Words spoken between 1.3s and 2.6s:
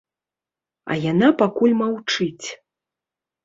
пакуль маўчыць.